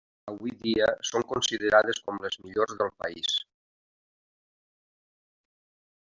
Encara 0.05 0.31
avui 0.35 0.51
dia 0.61 0.85
són 1.09 1.25
considerades 1.31 1.99
com 2.07 2.17
les 2.23 2.39
millors 2.47 2.73
del 2.81 2.91
país. 3.03 3.37